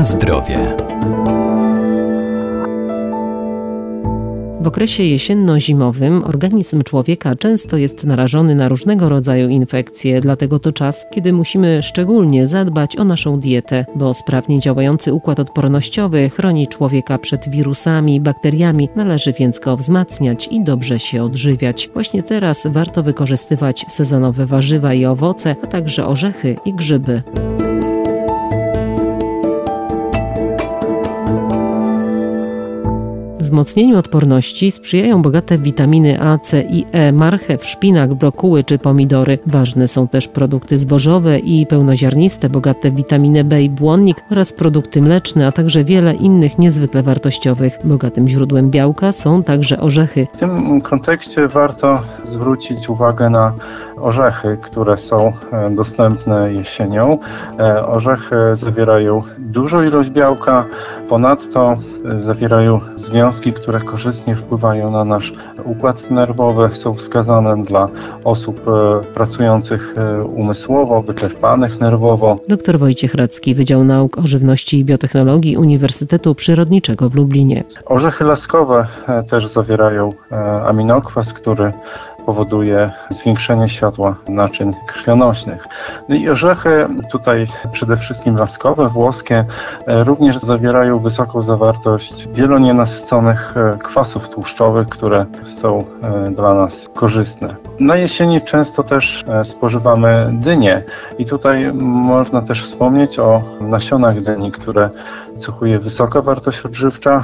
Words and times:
Na 0.00 0.04
zdrowie. 0.04 0.76
W 4.60 4.66
okresie 4.66 5.02
jesienno-zimowym 5.02 6.24
organizm 6.24 6.82
człowieka 6.82 7.34
często 7.34 7.76
jest 7.76 8.04
narażony 8.04 8.54
na 8.54 8.68
różnego 8.68 9.08
rodzaju 9.08 9.48
infekcje, 9.48 10.20
dlatego 10.20 10.58
to 10.58 10.72
czas, 10.72 11.06
kiedy 11.14 11.32
musimy 11.32 11.82
szczególnie 11.82 12.48
zadbać 12.48 12.96
o 12.96 13.04
naszą 13.04 13.40
dietę, 13.40 13.84
bo 13.96 14.14
sprawnie 14.14 14.60
działający 14.60 15.12
układ 15.12 15.40
odpornościowy 15.40 16.30
chroni 16.30 16.68
człowieka 16.68 17.18
przed 17.18 17.50
wirusami 17.50 18.20
bakteriami, 18.20 18.88
należy 18.96 19.32
więc 19.32 19.58
go 19.58 19.76
wzmacniać 19.76 20.48
i 20.50 20.64
dobrze 20.64 20.98
się 20.98 21.24
odżywiać. 21.24 21.90
Właśnie 21.94 22.22
teraz 22.22 22.66
warto 22.70 23.02
wykorzystywać 23.02 23.86
sezonowe 23.88 24.46
warzywa 24.46 24.94
i 24.94 25.04
owoce, 25.04 25.56
a 25.62 25.66
także 25.66 26.06
orzechy 26.06 26.56
i 26.64 26.74
grzyby. 26.74 27.22
Wzmocnieniu 33.40 33.98
odporności 33.98 34.70
sprzyjają 34.70 35.22
bogate 35.22 35.58
witaminy 35.58 36.22
A, 36.22 36.38
C 36.38 36.62
i 36.62 36.86
E, 36.92 37.12
marchew, 37.12 37.66
szpinak, 37.66 38.14
brokuły 38.14 38.64
czy 38.64 38.78
pomidory. 38.78 39.38
Ważne 39.46 39.88
są 39.88 40.08
też 40.08 40.28
produkty 40.28 40.78
zbożowe 40.78 41.38
i 41.38 41.66
pełnoziarniste, 41.66 42.50
bogate 42.50 42.90
w 42.90 42.94
witaminę 42.94 43.44
B 43.44 43.62
i 43.62 43.70
błonnik 43.70 44.16
oraz 44.30 44.52
produkty 44.52 45.02
mleczne, 45.02 45.46
a 45.46 45.52
także 45.52 45.84
wiele 45.84 46.14
innych 46.14 46.58
niezwykle 46.58 47.02
wartościowych. 47.02 47.78
Bogatym 47.84 48.28
źródłem 48.28 48.70
białka 48.70 49.12
są 49.12 49.42
także 49.42 49.80
orzechy. 49.80 50.26
W 50.34 50.38
tym 50.38 50.80
kontekście 50.80 51.48
warto 51.48 52.02
zwrócić 52.24 52.88
uwagę 52.88 53.30
na 53.30 53.52
orzechy, 54.00 54.58
które 54.62 54.96
są 54.96 55.32
e, 55.52 55.70
dostępne 55.70 56.52
jesienią. 56.52 57.18
E, 57.58 57.86
orzechy 57.86 58.36
zawierają 58.52 59.22
dużą 59.38 59.82
ilość 59.82 60.10
białka, 60.10 60.64
ponadto 61.08 61.74
zawierają 62.04 62.80
związki, 62.94 63.52
które 63.52 63.80
korzystnie 63.80 64.34
wpływają 64.34 64.90
na 64.90 65.04
nasz 65.04 65.32
układ 65.64 66.10
nerwowy, 66.10 66.74
są 66.74 66.94
wskazane 66.94 67.62
dla 67.62 67.88
osób 68.24 68.60
e, 68.68 69.04
pracujących 69.04 69.94
umysłowo, 70.34 71.02
wyczerpanych 71.02 71.80
nerwowo. 71.80 72.36
Dr 72.48 72.78
Wojciech 72.78 73.14
Radzki, 73.14 73.54
Wydział 73.54 73.84
Nauk 73.84 74.18
o 74.18 74.26
Żywności 74.26 74.78
i 74.78 74.84
Biotechnologii 74.84 75.56
Uniwersytetu 75.56 76.34
Przyrodniczego 76.34 77.08
w 77.08 77.14
Lublinie. 77.14 77.64
Orzechy 77.86 78.24
laskowe 78.24 78.86
też 79.28 79.46
zawierają 79.46 80.12
aminokwas, 80.66 81.32
który 81.32 81.72
powoduje 82.26 82.90
zwiększenie 83.10 83.68
światła 83.68 84.16
naczyń 84.28 84.74
krwionośnych. 84.86 85.66
No 86.08 86.14
i 86.14 86.28
orzechy, 86.28 86.86
tutaj 87.10 87.46
przede 87.72 87.96
wszystkim 87.96 88.36
laskowe, 88.36 88.88
włoskie, 88.88 89.44
e, 89.86 90.04
również 90.04 90.38
zawierają 90.38 90.98
wysoką 90.98 91.42
zawartość 91.42 92.28
wielonienasyconych 92.28 93.54
e, 93.56 93.78
kwasów 93.82 94.28
tłuszczowych, 94.28 94.88
które 94.88 95.26
są 95.42 95.84
e, 96.02 96.30
dla 96.30 96.54
nas 96.54 96.88
korzystne. 96.94 97.48
Na 97.80 97.96
jesieni 97.96 98.40
często 98.40 98.82
też 98.82 99.24
spożywamy 99.44 100.30
dynie 100.32 100.84
i 101.18 101.24
tutaj 101.24 101.72
można 101.82 102.42
też 102.42 102.62
wspomnieć 102.62 103.18
o 103.18 103.42
nasionach 103.60 104.20
dyni, 104.20 104.52
które 104.52 104.90
cechuje 105.40 105.78
wysoka 105.78 106.22
wartość 106.22 106.62
odżywcza 106.62 107.22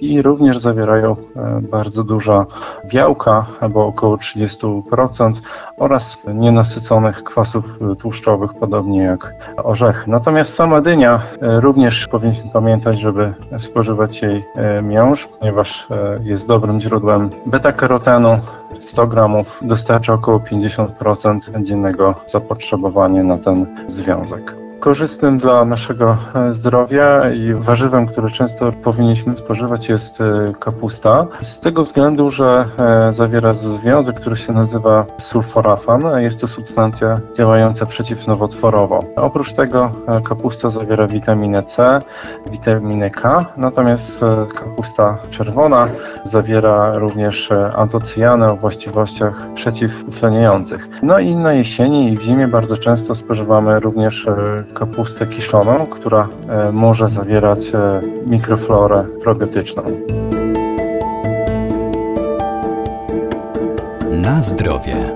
i 0.00 0.22
również 0.22 0.58
zawierają 0.58 1.16
bardzo 1.62 2.04
dużo 2.04 2.46
białka, 2.86 3.46
bo 3.70 3.86
około 3.86 4.16
30% 4.16 5.32
oraz 5.76 6.18
nienasyconych 6.34 7.24
kwasów 7.24 7.78
tłuszczowych, 7.98 8.54
podobnie 8.54 9.02
jak 9.02 9.34
orzechy. 9.64 10.10
Natomiast 10.10 10.54
sama 10.54 10.80
dynia 10.80 11.20
e, 11.42 11.60
również 11.60 12.08
powinniśmy 12.08 12.50
pamiętać, 12.50 13.00
żeby 13.00 13.34
spożywać 13.58 14.22
jej 14.22 14.44
e, 14.54 14.82
miąższ, 14.82 15.26
ponieważ 15.26 15.90
e, 15.90 16.20
jest 16.22 16.48
dobrym 16.48 16.80
źródłem 16.80 17.30
beta-karotenu. 17.46 18.38
100 18.80 19.06
gramów 19.06 19.58
dostarcza 19.62 20.12
około 20.12 20.38
50% 20.38 21.62
dziennego 21.62 22.14
zapotrzebowania 22.26 23.22
na 23.22 23.38
ten 23.38 23.66
związek 23.86 24.69
korzystnym 24.80 25.38
dla 25.38 25.64
naszego 25.64 26.16
e, 26.34 26.52
zdrowia 26.52 27.30
i 27.30 27.54
warzywem, 27.54 28.06
które 28.06 28.30
często 28.30 28.72
powinniśmy 28.72 29.36
spożywać 29.36 29.88
jest 29.88 30.20
e, 30.20 30.52
kapusta. 30.60 31.26
Z 31.42 31.60
tego 31.60 31.84
względu, 31.84 32.30
że 32.30 32.68
e, 32.78 33.12
zawiera 33.12 33.52
związek, 33.52 34.20
który 34.20 34.36
się 34.36 34.52
nazywa 34.52 35.06
sulforafan. 35.18 36.22
Jest 36.22 36.40
to 36.40 36.48
substancja 36.48 37.20
działająca 37.36 37.86
przeciwnowotworowo. 37.86 39.04
Oprócz 39.16 39.52
tego 39.52 39.92
kapusta 40.24 40.68
zawiera 40.68 41.06
witaminę 41.06 41.62
C, 41.62 42.00
witaminę 42.50 43.10
K, 43.10 43.46
natomiast 43.56 44.20
kapusta 44.54 45.18
czerwona 45.30 45.88
zawiera 46.24 46.98
również 46.98 47.50
antocyjany 47.76 48.50
o 48.50 48.56
właściwościach 48.56 49.52
przeciwutleniających. 49.54 50.88
No 51.02 51.18
i 51.18 51.36
na 51.36 51.52
jesieni 51.52 52.12
i 52.12 52.16
w 52.16 52.22
zimie 52.22 52.48
bardzo 52.48 52.76
często 52.76 53.14
spożywamy 53.14 53.80
również 53.80 54.26
kapustę 54.74 55.26
kiszoną, 55.26 55.86
która 55.86 56.28
e, 56.48 56.72
może 56.72 57.08
zawierać 57.08 57.74
e, 57.74 58.02
mikroflorę 58.26 59.04
probiotyczną. 59.22 59.82
Na 64.10 64.42
zdrowie. 64.42 65.12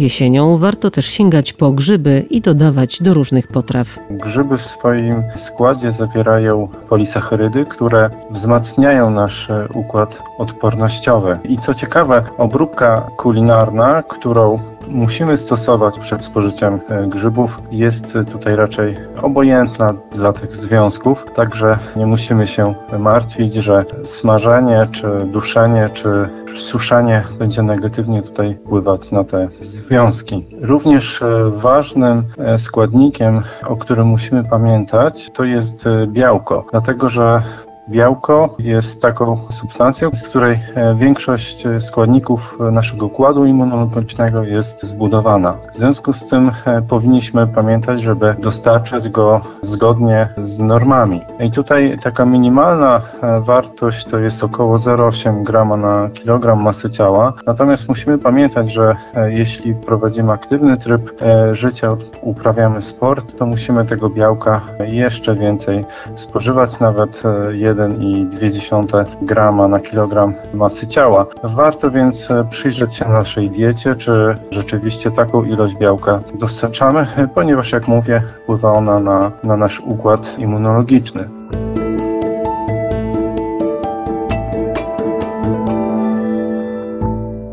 Jesienią 0.00 0.58
warto 0.58 0.90
też 0.90 1.06
sięgać 1.06 1.52
po 1.52 1.72
grzyby 1.72 2.26
i 2.30 2.40
dodawać 2.40 3.02
do 3.02 3.14
różnych 3.14 3.48
potraw. 3.48 3.98
Grzyby 4.10 4.56
w 4.56 4.64
swoim 4.64 5.22
składzie 5.34 5.92
zawierają 5.92 6.68
polisacharydy, 6.88 7.66
które 7.66 8.10
wzmacniają 8.30 9.10
nasz 9.10 9.50
e, 9.50 9.68
układ 9.74 10.22
odpornościowy. 10.38 11.38
I 11.44 11.58
co 11.58 11.74
ciekawe, 11.74 12.22
obróbka 12.38 13.10
kulinarna, 13.16 14.02
którą 14.02 14.58
musimy 14.90 15.36
stosować 15.36 15.98
przed 15.98 16.24
spożyciem 16.24 16.80
e, 16.88 17.06
grzybów 17.06 17.62
jest 17.70 18.18
tutaj 18.32 18.56
raczej 18.56 18.96
obojętna 19.22 19.94
dla 20.12 20.32
tych 20.32 20.56
związków, 20.56 21.26
także 21.34 21.78
nie 21.96 22.06
musimy 22.06 22.46
się 22.46 22.74
martwić, 22.98 23.54
że 23.54 23.84
smażenie, 24.04 24.88
czy 24.92 25.08
duszenie, 25.26 25.90
czy 25.92 26.28
suszenie 26.56 27.22
będzie 27.38 27.62
negatywnie 27.62 28.22
tutaj 28.22 28.54
wpływać 28.54 29.12
na 29.12 29.24
te 29.24 29.48
związki. 29.60 30.46
Również 30.60 31.22
e, 31.22 31.50
ważnym 31.50 32.22
e, 32.38 32.58
składnikiem, 32.58 33.42
o 33.66 33.76
którym 33.76 34.06
musimy 34.06 34.44
pamiętać, 34.44 35.30
to 35.34 35.44
jest 35.44 35.84
białko, 36.06 36.66
dlatego 36.70 37.08
że 37.08 37.42
Białko 37.88 38.54
jest 38.58 39.02
taką 39.02 39.38
substancją, 39.50 40.10
z 40.12 40.28
której 40.28 40.58
e, 40.74 40.94
większość 40.94 41.66
e, 41.66 41.80
składników 41.80 42.58
e, 42.60 42.70
naszego 42.70 43.06
układu 43.06 43.44
immunologicznego 43.44 44.42
jest 44.42 44.82
zbudowana. 44.82 45.56
W 45.72 45.76
związku 45.76 46.12
z 46.12 46.26
tym 46.26 46.50
powinniśmy 46.88 47.46
pamiętać, 47.46 48.02
żeby 48.02 48.34
dostarczać 48.38 49.08
go 49.08 49.40
zgodnie 49.62 50.28
z 50.38 50.58
normami. 50.58 51.20
I 51.40 51.50
tutaj 51.50 51.98
taka 52.02 52.24
minimalna 52.24 53.00
wartość 53.40 54.04
to 54.04 54.18
jest 54.18 54.44
około 54.44 54.76
0,8 54.76 55.42
grama 55.42 55.76
na 55.76 56.10
kilogram 56.14 56.62
masy 56.62 56.90
ciała. 56.90 57.32
Natomiast 57.46 57.88
musimy 57.88 58.18
pamiętać, 58.18 58.72
że 58.72 58.96
jeśli 59.26 59.74
prowadzimy 59.74 60.32
aktywny 60.32 60.76
tryb 60.76 61.22
życia, 61.52 61.96
uprawiamy 62.22 62.82
sport, 62.82 63.38
to 63.38 63.46
musimy 63.46 63.84
tego 63.84 64.10
białka 64.10 64.60
jeszcze 64.78 65.34
więcej 65.34 65.84
spożywać, 66.14 66.80
nawet 66.80 67.22
1 67.52 67.69
1,2 67.74 69.04
grama 69.22 69.68
na 69.68 69.80
kilogram 69.80 70.34
masy 70.54 70.86
ciała. 70.86 71.26
Warto 71.42 71.90
więc 71.90 72.30
e, 72.30 72.44
przyjrzeć 72.50 72.94
się 72.94 73.08
naszej 73.08 73.50
diecie, 73.50 73.94
czy 73.94 74.36
rzeczywiście 74.50 75.10
taką 75.10 75.44
ilość 75.44 75.74
białka 75.74 76.20
dostarczamy, 76.34 77.06
ponieważ 77.34 77.72
jak 77.72 77.88
mówię, 77.88 78.22
wpływa 78.42 78.72
ona 78.72 79.00
na, 79.00 79.32
na 79.44 79.56
nasz 79.56 79.80
układ 79.80 80.38
immunologiczny. 80.38 81.39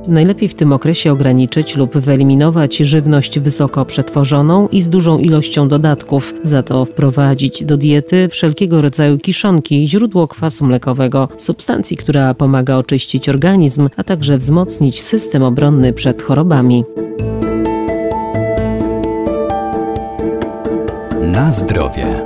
Najlepiej 0.07 0.50
w 0.50 0.56
tym 0.56 0.74
okresie 0.74 1.12
ograniczyć 1.12 1.75
lub 1.75 1.98
wyeliminować 1.98 2.77
żywność 2.77 3.39
wysoko 3.39 3.86
przetworzoną 3.86 4.68
i 4.68 4.81
z 4.81 4.89
dużą 4.89 5.18
ilością 5.18 5.68
dodatków. 5.68 6.33
Za 6.44 6.63
to 6.63 6.86
wprowadzić 6.86 7.63
do 7.63 7.77
diety 7.77 8.27
wszelkiego 8.30 8.81
rodzaju 8.81 9.18
kiszonki, 9.18 9.88
źródło 9.88 10.27
kwasu 10.27 10.65
mlekowego, 10.65 11.30
substancji, 11.38 11.98
która 11.98 12.33
pomaga 12.33 12.75
oczyścić 12.75 13.30
organizm, 13.30 13.89
a 13.95 14.04
także 14.04 14.38
wzmocnić 14.38 15.01
system 15.01 15.44
obronny 15.44 15.94
przed 15.94 16.21
chorobami. 16.21 16.83
Na 21.21 21.51
zdrowie. 21.51 22.24